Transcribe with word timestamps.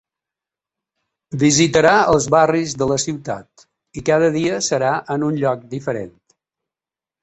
Visitarà 1.43 1.91
els 2.15 2.27
barris 2.37 2.75
de 2.81 2.89
la 2.95 2.99
ciutat 3.05 3.69
i 4.03 4.07
cada 4.11 4.35
dia 4.41 4.59
serà 4.73 4.99
en 5.19 5.31
un 5.33 5.43
lloc 5.47 5.73
diferent. 5.79 6.15